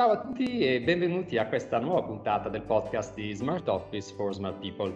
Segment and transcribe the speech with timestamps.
[0.00, 4.32] Ciao a tutti e benvenuti a questa nuova puntata del podcast di Smart Office for
[4.32, 4.90] Smart People.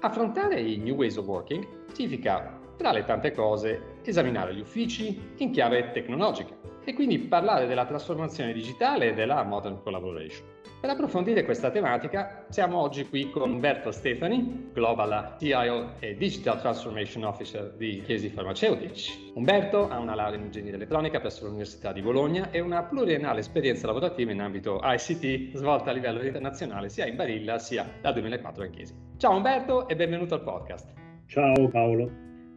[0.00, 5.52] Affrontare i New Ways of Working significa, tra le tante cose, esaminare gli uffici in
[5.52, 6.52] chiave tecnologica
[6.84, 10.44] e quindi parlare della trasformazione digitale e della modern collaboration.
[10.80, 17.22] Per approfondire questa tematica siamo oggi qui con Umberto Stefani, Global CIO e Digital Transformation
[17.24, 19.30] Officer di Chiesi Farmaceutici.
[19.34, 23.86] Umberto ha una laurea in ingegneria elettronica presso l'Università di Bologna e una pluriennale esperienza
[23.88, 28.70] lavorativa in ambito ICT svolta a livello internazionale sia in Barilla sia dal 2004 in
[28.70, 28.94] Chiesi.
[29.18, 30.94] Ciao Umberto e benvenuto al podcast.
[31.26, 32.10] Ciao Paolo.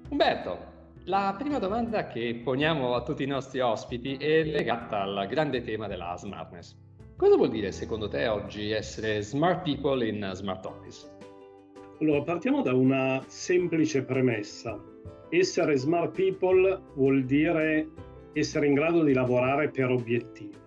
[0.07, 0.57] Umberto,
[1.07, 5.87] la prima domanda che poniamo a tutti i nostri ospiti è legata al grande tema
[5.87, 6.73] della smartness.
[7.15, 11.07] Cosa vuol dire secondo te oggi essere smart people in smart office?
[12.01, 14.81] Allora, partiamo da una semplice premessa.
[15.29, 17.87] Essere smart people vuol dire
[18.33, 20.57] essere in grado di lavorare per obiettivi.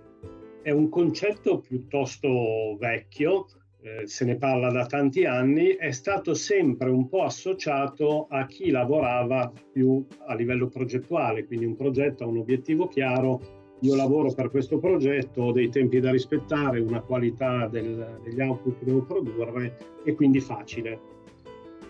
[0.63, 3.47] È un concetto piuttosto vecchio,
[3.83, 8.71] eh, se ne parla da tanti anni, è stato sempre un po' associato a chi
[8.71, 14.51] lavorava più a livello progettuale, quindi un progetto ha un obiettivo chiaro, io lavoro per
[14.51, 19.77] questo progetto, ho dei tempi da rispettare, una qualità del, degli output che devo produrre
[20.05, 21.15] e quindi facile.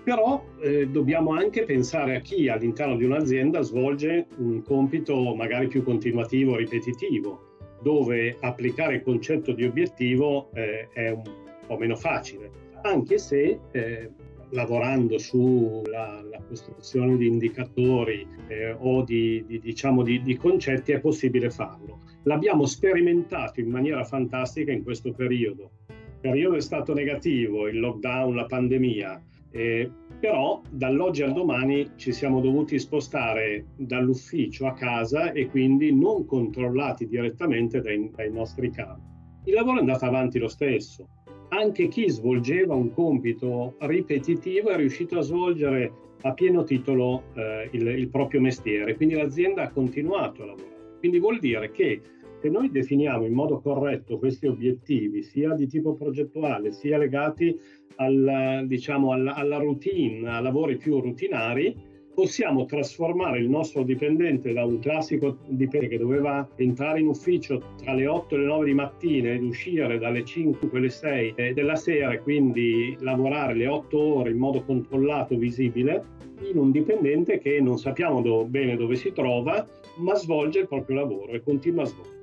[0.03, 5.83] Però eh, dobbiamo anche pensare a chi all'interno di un'azienda svolge un compito magari più
[5.83, 11.23] continuativo, ripetitivo, dove applicare il concetto di obiettivo eh, è un
[11.67, 12.51] po' meno facile,
[12.83, 14.11] anche se eh,
[14.51, 21.51] lavorando sulla costruzione di indicatori eh, o di, di, diciamo di, di, concetti è possibile
[21.51, 22.01] farlo.
[22.25, 25.71] L'abbiamo sperimentato in maniera fantastica in questo periodo.
[25.89, 32.13] Il periodo è stato negativo, il lockdown, la pandemia, eh, però dall'oggi al domani ci
[32.13, 39.03] siamo dovuti spostare dall'ufficio a casa e quindi non controllati direttamente dai, dai nostri capi.
[39.45, 41.09] Il lavoro è andato avanti lo stesso
[41.49, 45.93] anche chi svolgeva un compito ripetitivo è riuscito a svolgere
[46.23, 50.97] a pieno titolo eh, il, il, proprio mestiere, quindi l'azienda ha continuato a lavorare.
[50.99, 52.01] Quindi vuol dire che
[52.41, 57.59] se noi definiamo in modo corretto questi obiettivi, sia di tipo progettuale, sia legati
[57.97, 61.86] al, diciamo, alla, alla routine, a lavori più routinari,
[62.17, 67.93] possiamo trasformare il nostro dipendente da un classico dipendente che doveva entrare in ufficio tra
[67.93, 72.13] le 8 e le 9 di mattina ed uscire dalle 5 alle 6 della sera
[72.13, 76.05] e quindi lavorare le 8 ore in modo controllato, visibile,
[76.51, 79.67] in un dipendente che non sappiamo do- bene dove si trova,
[79.99, 82.15] ma svolge il proprio lavoro e continua a svolgere.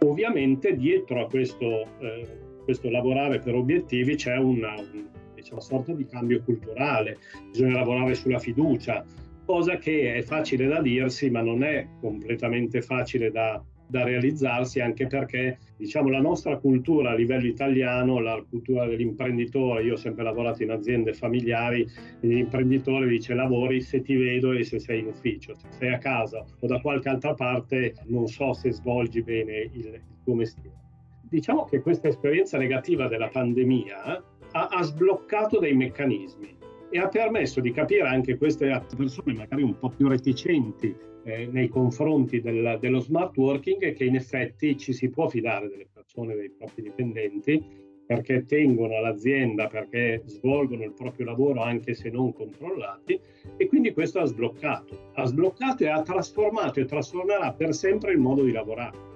[0.00, 2.26] Ovviamente dietro a questo, eh,
[2.64, 5.04] questo lavorare per obiettivi c'è una, un
[5.42, 7.18] c'è una sorta di cambio culturale,
[7.50, 9.04] bisogna lavorare sulla fiducia,
[9.44, 15.06] cosa che è facile da dirsi ma non è completamente facile da, da realizzarsi anche
[15.06, 20.62] perché diciamo la nostra cultura a livello italiano, la cultura dell'imprenditore, io ho sempre lavorato
[20.62, 21.86] in aziende familiari,
[22.20, 26.42] l'imprenditore dice lavori se ti vedo e se sei in ufficio, se sei a casa
[26.60, 30.80] o da qualche altra parte non so se svolgi bene il, il tuo mestiere.
[31.28, 36.56] Diciamo che questa esperienza negativa della pandemia ha, ha sbloccato dei meccanismi
[36.90, 41.68] e ha permesso di capire anche queste persone magari un po' più reticenti eh, nei
[41.68, 46.50] confronti del, dello smart working che in effetti ci si può fidare delle persone, dei
[46.50, 53.18] propri dipendenti, perché tengono all'azienda, perché svolgono il proprio lavoro anche se non controllati
[53.56, 58.18] e quindi questo ha sbloccato, ha sbloccato e ha trasformato e trasformerà per sempre il
[58.18, 59.11] modo di lavorare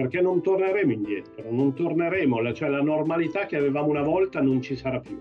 [0.00, 4.74] perché non torneremo indietro, non torneremo, cioè la normalità che avevamo una volta non ci
[4.74, 5.18] sarà più.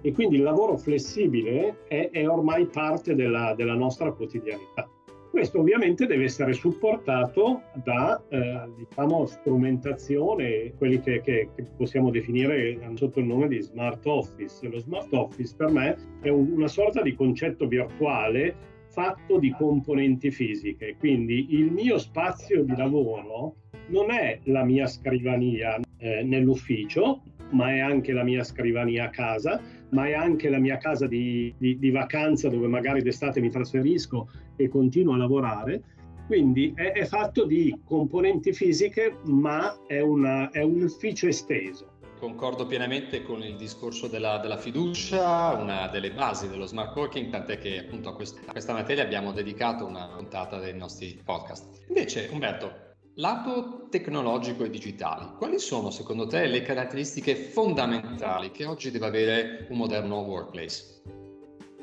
[0.00, 4.88] E quindi il lavoro flessibile è, è ormai parte della, della, nostra quotidianità.
[5.30, 12.78] Questo ovviamente deve essere supportato da eh, diciamo, strumentazione, quelli che, che, che, possiamo definire
[12.94, 14.66] sotto il nome di smart office.
[14.66, 20.30] Lo smart office per me è un, una sorta di concetto virtuale fatto di componenti
[20.30, 23.56] fisiche, quindi il mio spazio di lavoro
[23.88, 27.20] non è la mia scrivania eh, nell'ufficio,
[27.50, 29.60] ma è anche la mia scrivania a casa,
[29.90, 34.30] ma è anche la mia casa di, di, di vacanza dove magari d'estate mi trasferisco
[34.56, 35.82] e continuo a lavorare.
[36.26, 41.95] Quindi è, è fatto di componenti fisiche, ma è, una, è un ufficio esteso.
[42.18, 47.58] Concordo pienamente con il discorso della, della, fiducia, una delle basi dello smart working, tant'è
[47.58, 51.84] che appunto a, quest- a questa materia abbiamo dedicato una puntata dei nostri podcast.
[51.88, 52.84] Invece, Umberto,
[53.18, 59.66] Lato tecnologico e digitale, quali sono secondo te le caratteristiche fondamentali che oggi deve avere
[59.70, 61.00] un moderno workplace?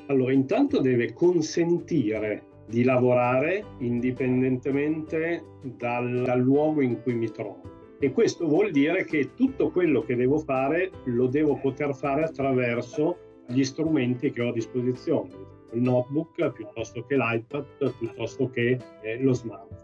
[0.09, 7.61] Allora, intanto deve consentire di lavorare indipendentemente dal, dal luogo in cui mi trovo
[8.03, 13.43] E questo vuol dire che tutto quello che devo fare lo devo poter fare attraverso
[13.47, 15.29] gli strumenti che ho a disposizione,
[15.71, 17.63] il notebook piuttosto che l'iPad,
[17.97, 19.79] piuttosto che eh, lo smartphone.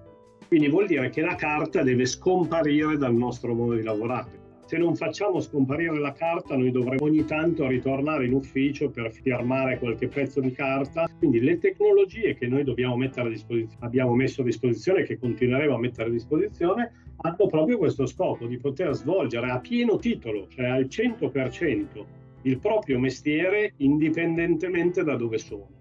[0.50, 4.39] Quindi vuol dire che la carta deve scomparire dal nostro modo di lavorare.
[4.70, 9.80] Se non facciamo scomparire la carta, noi dovremo ogni tanto ritornare in ufficio per firmare
[9.80, 11.10] qualche pezzo di carta.
[11.18, 15.18] Quindi le tecnologie che noi dobbiamo mettere a disposizione, abbiamo messo a disposizione e che
[15.18, 20.46] continueremo a mettere a disposizione, hanno proprio questo scopo di poter svolgere a pieno titolo,
[20.50, 22.06] cioè al 100%,
[22.44, 25.79] il proprio mestiere indipendentemente da dove sono.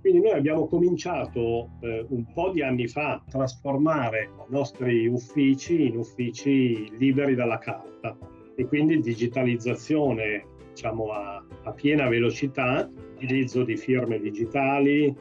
[0.00, 5.86] Quindi noi abbiamo cominciato eh, un po' di anni fa a trasformare i nostri uffici
[5.86, 8.16] in uffici liberi dalla carta
[8.54, 15.12] e quindi digitalizzazione diciamo a, a piena velocità, utilizzo di firme digitali,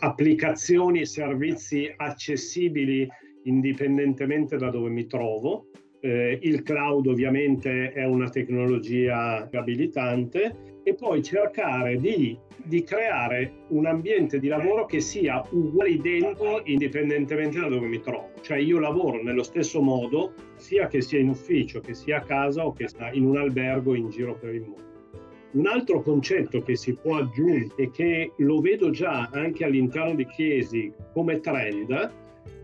[0.00, 3.08] applicazioni e servizi accessibili
[3.44, 5.66] indipendentemente da dove mi trovo.
[6.00, 13.86] Eh, il cloud ovviamente è una tecnologia abilitante e poi cercare di, di, creare un
[13.86, 18.30] ambiente di lavoro che sia uguale identico indipendentemente da dove mi trovo.
[18.40, 22.64] Cioè io lavoro nello stesso modo sia che sia in ufficio, che sia a casa
[22.64, 24.92] o che sia in un albergo in giro per il mondo.
[25.52, 30.26] Un altro concetto che si può aggiungere e che lo vedo già anche all'interno di
[30.26, 32.12] Chiesi come trend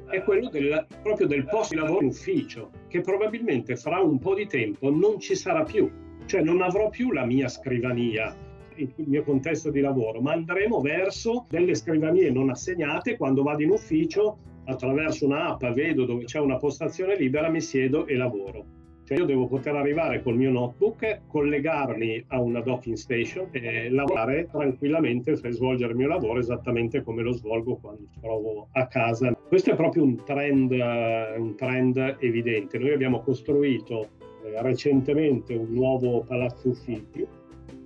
[0.09, 4.35] è quello del, proprio del posto di lavoro in ufficio, che probabilmente fra un po'
[4.35, 5.89] di tempo non ci sarà più
[6.31, 8.33] cioè non avrò più la mia scrivania
[8.81, 13.71] il mio contesto di lavoro, ma andremo verso delle scrivanie non assegnate quando vado in
[13.71, 18.79] ufficio attraverso un'app, vedo dove c'è una postazione libera, mi siedo e lavoro.
[19.05, 24.47] Cioè io devo poter arrivare col mio notebook, collegarmi a una docking station e lavorare
[24.49, 29.37] tranquillamente per svolgere il mio lavoro esattamente come lo svolgo quando trovo a casa.
[29.49, 32.79] Questo è proprio un trend, un trend evidente.
[32.79, 34.11] Noi abbiamo costruito
[34.45, 37.27] eh, recentemente un nuovo palazzo uffici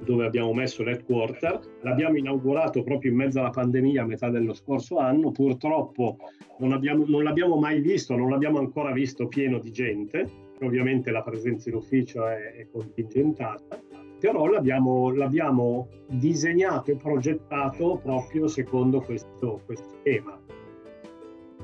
[0.05, 1.61] dove abbiamo messo l'headquarter.
[1.83, 5.33] L'abbiamo inaugurato proprio in mezzo alla pandemia a metà dello scorso anno.
[5.33, 6.19] Purtroppo
[6.59, 10.43] non, abbiamo, non l'abbiamo mai visto, non l'abbiamo ancora visto pieno di gente.
[10.61, 13.81] Ovviamente la presenza in ufficio è, è contingentata,
[14.21, 20.39] però l'abbiamo, l'abbiamo, disegnato e progettato proprio secondo questo, questo schema.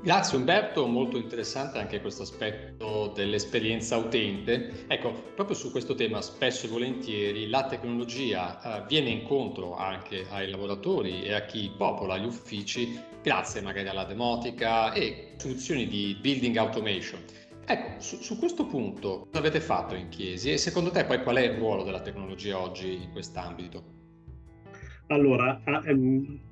[0.03, 4.87] Grazie Umberto, molto interessante anche questo aspetto dell'esperienza utente.
[4.89, 10.49] Ecco, proprio su questo tema spesso e volentieri la tecnologia eh, viene incontro anche ai
[10.49, 16.57] lavoratori e a chi popola gli uffici grazie magari alla demotica e soluzioni di building
[16.57, 17.23] automation.
[17.67, 21.37] Ecco, su, su questo punto cosa avete fatto in Chiesi e secondo te poi qual
[21.37, 23.85] è il ruolo della tecnologia oggi in quest'ambito?
[25.09, 26.49] Allora, ehm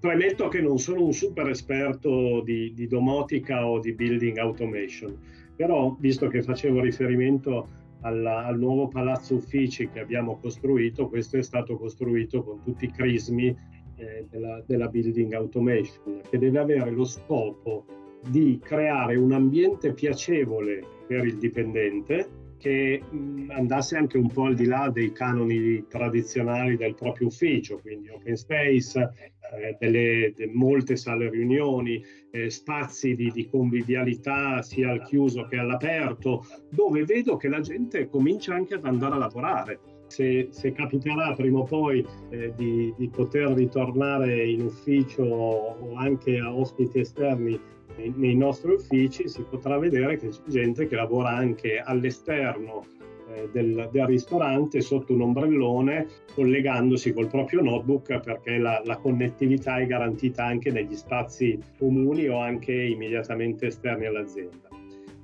[0.00, 5.16] premetto che non sono un super esperto di, di, domotica o di building automation,
[5.54, 7.68] però visto che facevo riferimento
[8.00, 12.90] alla, al nuovo palazzo uffici che abbiamo costruito, questo è stato costruito con tutti i
[12.90, 13.56] crismi
[13.96, 17.84] eh, della, della building automation, che deve avere lo scopo
[18.28, 23.02] di creare un ambiente piacevole per il dipendente che
[23.48, 28.36] andasse anche un po' al di là dei canoni tradizionali del proprio ufficio, quindi open
[28.36, 35.46] space, eh, delle, de, molte sale riunioni, eh, spazi di, di, convivialità sia al chiuso
[35.46, 39.80] che all'aperto, dove vedo che la gente comincia anche ad andare a lavorare.
[40.06, 46.38] Se, se capiterà prima o poi eh, di, di poter ritornare in ufficio o anche
[46.38, 47.58] a ospiti esterni
[47.96, 52.84] nei nostri uffici si potrà vedere che c'è gente che lavora anche all'esterno
[53.28, 59.78] eh, del, del, ristorante sotto un ombrellone collegandosi col proprio notebook perché la, la, connettività
[59.78, 64.68] è garantita anche negli spazi comuni o anche immediatamente esterni all'azienda.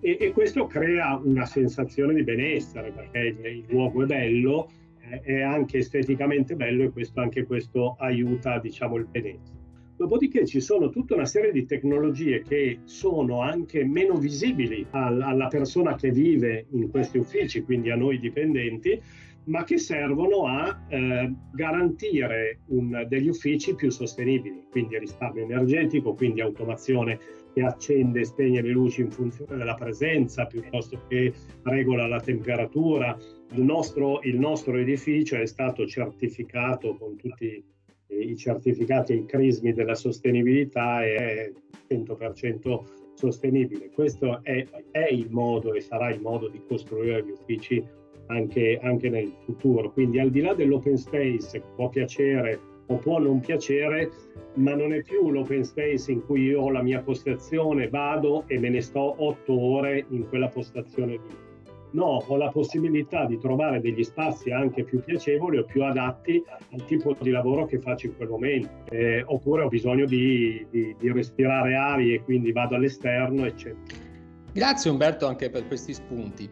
[0.00, 4.70] E, e questo crea una sensazione di benessere perché il, il luogo è bello,
[5.10, 9.59] eh, è anche esteticamente bello e questo, anche questo aiuta diciamo, il benessere.
[10.00, 15.94] Dopodiché ci sono tutta una serie di tecnologie che sono anche meno visibili alla persona
[15.94, 18.98] che vive in questi uffici, quindi a noi dipendenti,
[19.44, 26.40] ma che servono a eh, garantire un, degli uffici più sostenibili, quindi risparmio energetico, quindi
[26.40, 27.18] automazione
[27.52, 33.14] che accende e spegne le luci in funzione della presenza piuttosto che regola la temperatura.
[33.52, 37.78] Il nostro, il nostro edificio è stato certificato con tutti
[38.10, 41.50] i certificati e i crismi della sostenibilità è
[41.88, 42.80] 100%
[43.14, 43.90] sostenibile.
[43.90, 47.82] Questo è, è, il modo e sarà il modo di costruire gli uffici
[48.26, 49.90] anche, anche nel futuro.
[49.92, 54.10] Quindi al di là dell'open space può piacere o può non piacere,
[54.54, 58.58] ma non è più l'open space in cui io ho la mia postazione, vado e
[58.58, 61.48] me ne sto otto ore in quella postazione lì
[61.92, 66.42] No, ho la possibilità di trovare degli spazi anche più piacevoli o più adatti
[66.72, 68.68] al tipo di lavoro che faccio in quel momento.
[68.90, 74.08] Eh, oppure ho bisogno di, di, di respirare aria e quindi vado all'esterno, eccetera.
[74.52, 76.50] Grazie Umberto anche per questi spunti.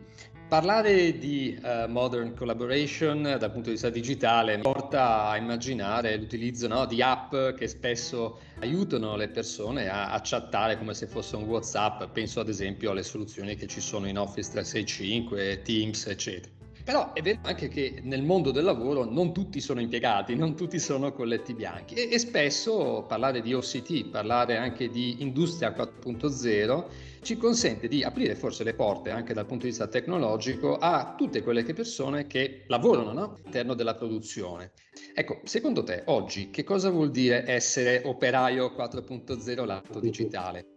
[0.49, 6.87] Parlare di uh, modern collaboration dal punto di vista digitale porta a immaginare l'utilizzo no,
[6.87, 12.05] di app che spesso aiutano le persone a, a, chattare come se fosse un WhatsApp.
[12.12, 16.55] Penso ad esempio alle soluzioni che ci sono in Office 365, Teams, eccetera.
[16.88, 20.78] Però è vero anche che nel mondo del lavoro non tutti sono impiegati, non tutti
[20.78, 26.85] sono colletti bianchi e, e spesso parlare di OCT, parlare anche di industria 4.0
[27.28, 31.42] ci consente di aprire forse le porte anche dal punto di vista tecnologico a tutte
[31.42, 33.35] quelle che persone che lavorano no?
[33.35, 34.73] all'interno della produzione.
[35.14, 40.68] Ecco, secondo te oggi che cosa vuol dire essere operaio 4.0 lato digitale?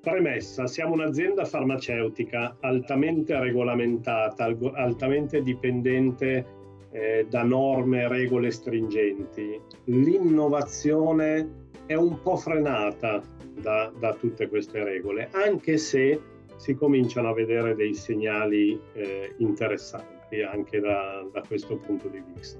[0.00, 6.44] Premessa, siamo un'azienda farmaceutica altamente regolamentata, altamente dipendente
[6.90, 9.60] eh, da norme e regole stringenti.
[9.84, 16.20] L'innovazione è un po' frenata da, da, tutte queste regole, anche se
[16.56, 22.58] si cominciano a vedere dei segnali eh, interessanti anche da, da, questo punto di vista.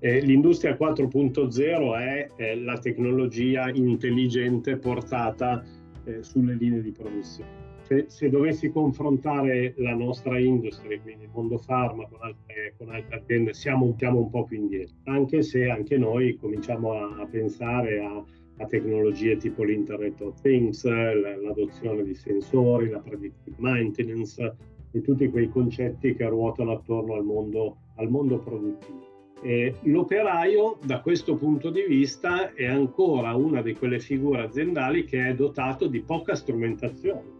[0.00, 5.62] Eh, l'industria 4.0 è, è la tecnologia intelligente portata
[6.04, 7.68] eh, sulle linee di produzione.
[7.82, 13.16] Se, se, dovessi confrontare la nostra industria, quindi il mondo farma con altre, con altre
[13.16, 18.00] aziende, siamo, siamo, un po' più indietro, anche se anche noi cominciamo a, a pensare
[18.00, 18.24] a,
[18.60, 24.56] a, tecnologie tipo l'Internet of Things, l'adozione di sensori, la predictive maintenance
[24.92, 29.08] e tutti quei concetti che ruotano attorno al mondo, al mondo produttivo.
[29.42, 35.28] Eh, l'operaio da questo punto di vista è ancora una di quelle figure aziendali che
[35.28, 37.38] è dotato di poca strumentazione,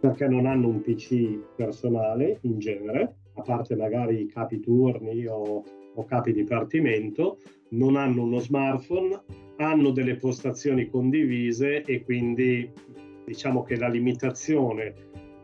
[0.00, 5.64] perché non hanno un PC personale in genere, a parte magari i capi turni o,
[5.94, 7.38] o capi dipartimento,
[7.70, 9.20] non hanno uno smartphone,
[9.56, 12.70] hanno delle postazioni condivise e quindi
[13.24, 14.94] diciamo che la limitazione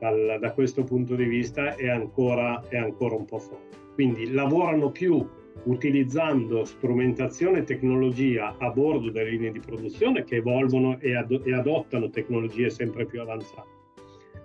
[0.01, 3.77] dal, da questo punto di vista è ancora, è ancora un po' forte.
[3.95, 5.27] Quindi lavorano più
[5.65, 11.53] utilizzando strumentazione e tecnologia a bordo delle linee di produzione che evolvono e, ad- e
[11.53, 13.75] adottano tecnologie sempre più avanzate.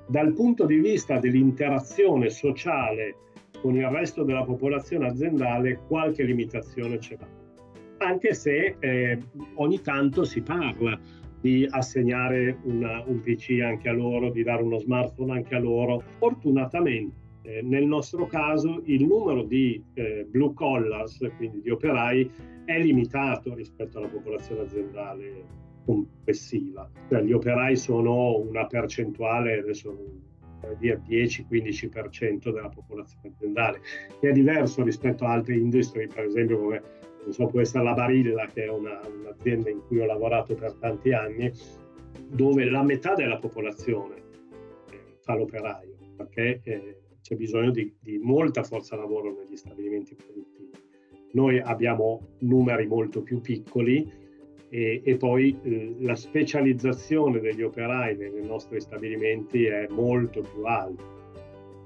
[0.08, 3.16] Dal punto di vista dell'interazione sociale
[3.62, 7.41] con il resto della popolazione aziendale, qualche limitazione ce l'ha.
[8.02, 9.20] Anche se eh,
[9.56, 11.00] ogni tanto si parla
[11.40, 16.04] di assegnare una, un PC anche a loro, di dare uno smartphone anche a loro.
[16.18, 22.30] Fortunatamente eh, nel nostro caso il numero di eh, blue collars, quindi di operai,
[22.66, 25.46] è limitato rispetto alla popolazione aziendale
[25.86, 26.90] complessiva.
[27.10, 29.96] Cioè, gli operai sono una percentuale, adesso
[30.78, 33.82] dire 10-15% della popolazione aziendale,
[34.20, 36.82] che è diverso rispetto a altre industrie, per esempio come
[37.24, 40.74] non so, può essere la Barilla, che è una, un'azienda in cui ho lavorato per
[40.74, 41.52] tanti anni,
[42.28, 44.16] dove la metà della popolazione
[44.92, 50.72] eh, fa l'operaio, perché eh, c'è bisogno di, di molta forza lavoro negli stabilimenti produttivi.
[51.34, 54.20] Noi abbiamo numeri molto più piccoli
[54.70, 61.04] e, e, poi eh, la specializzazione degli operai nei nostri stabilimenti è molto più alta.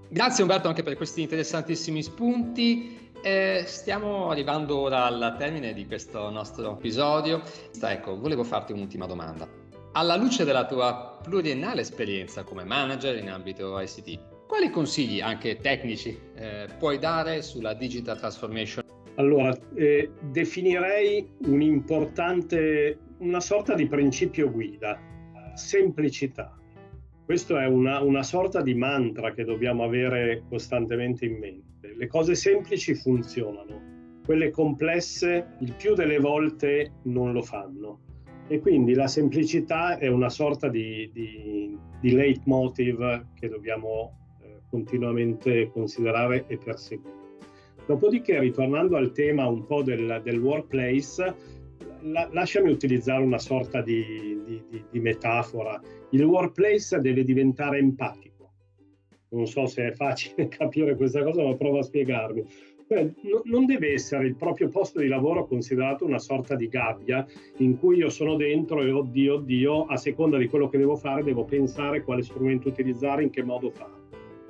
[0.07, 3.04] Grazie Umberto anche per questi interessantissimi spunti.
[3.25, 7.41] Eh, stiamo arrivando ora al termine di questo nostro episodio.
[7.81, 9.49] Ecco, volevo farti un'ultima domanda.
[9.93, 16.15] Alla luce della tua pluriennale esperienza come manager in ambito ICT, quali consigli, anche tecnici,
[16.35, 18.85] eh, puoi dare sulla digital transformation?
[19.15, 24.99] Allora, eh, definirei un importante, una sorta di principio guida,
[25.55, 26.55] semplicità.
[27.25, 31.95] Questo è una, una sorta di mantra che dobbiamo avere costantemente in mente.
[31.95, 37.99] Le cose semplici funzionano, quelle complesse il più delle volte non lo fanno.
[38.47, 44.25] E quindi la semplicità è una sorta di, di, di leitmotiv che dobbiamo
[44.69, 47.37] continuamente considerare e perseguire.
[47.87, 51.35] Dopodiché, ritornando al tema un po' del, del workplace,
[52.01, 55.81] la, lasciami utilizzare una sorta di, di, di, di, metafora.
[56.11, 58.51] Il workplace deve diventare empatico.
[59.29, 62.45] Non so se è facile capire questa cosa, ma provo a spiegarmi.
[62.87, 67.25] Beh, no, non deve essere il proprio posto di lavoro considerato una sorta di gabbia
[67.57, 71.23] in cui io sono dentro e oddio, oddio, a seconda di quello che devo fare,
[71.23, 74.03] devo pensare quale strumento utilizzare, in che modo farlo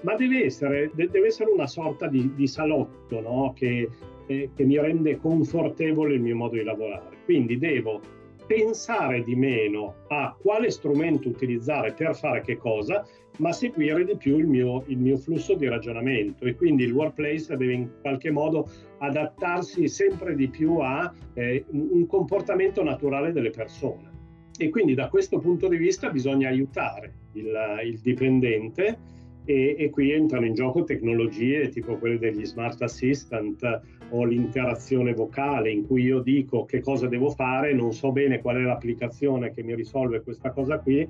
[0.06, 3.54] ma deve essere, deve essere una sorta di, di salotto no?
[3.56, 3.90] che,
[4.28, 7.18] eh, che, mi rende confortevole il mio modo di lavorare.
[7.26, 8.00] Quindi devo
[8.46, 13.06] pensare di meno a quale strumento utilizzare per fare che cosa,
[13.38, 17.56] ma seguire di più il mio, il mio flusso di ragionamento e quindi il workplace
[17.58, 24.14] deve in qualche modo adattarsi sempre di più a eh, un comportamento naturale delle persone.
[24.58, 28.98] E quindi da questo punto di vista bisogna aiutare il, il dipendente
[29.44, 35.72] e, e, qui entrano in gioco tecnologie tipo quelle degli smart assistant o l'interazione vocale
[35.72, 39.64] in cui io dico che cosa devo fare, non so bene qual è l'applicazione che
[39.64, 41.08] mi risolve questa cosa qui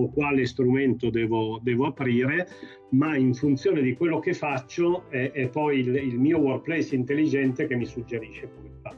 [0.00, 2.48] o quale strumento devo, devo aprire,
[2.90, 7.66] ma in funzione di quello che faccio è, è poi il, il, mio workplace intelligente
[7.66, 8.96] che mi suggerisce come fare.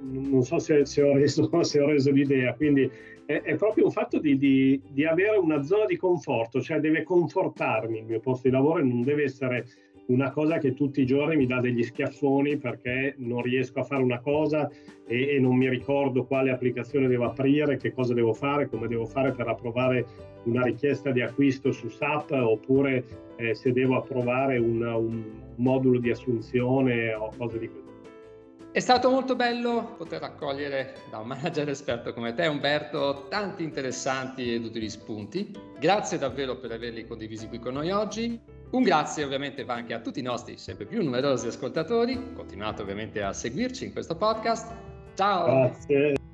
[0.00, 2.90] Non so se, se, ho, reso, se ho reso l'idea, quindi
[3.26, 7.02] è, è proprio un fatto di, di, di, avere una zona di conforto, cioè deve
[7.02, 9.66] confortarmi il mio posto di lavoro e non deve essere
[10.06, 14.02] una cosa che tutti i giorni mi dà degli schiaffoni perché non riesco a fare
[14.02, 14.68] una cosa
[15.06, 19.06] e, e non mi ricordo quale applicazione devo aprire, che cosa devo fare, come devo
[19.06, 20.06] fare per approvare
[20.44, 23.04] una richiesta di acquisto su SAP oppure
[23.36, 25.24] eh, se devo approvare un, un
[25.56, 27.90] modulo di assunzione o cose di questo
[28.72, 34.54] è stato molto bello poter raccogliere da un manager esperto come te, Umberto, tanti interessanti
[34.54, 35.50] ed utili spunti.
[35.80, 38.40] Grazie davvero per averli condivisi qui con noi oggi.
[38.70, 42.34] Un grazie ovviamente va anche a tutti i nostri sempre più numerosi ascoltatori.
[42.34, 44.72] Continuate ovviamente a seguirci in questo podcast.
[45.14, 45.44] Ciao!
[45.44, 46.29] Grazie.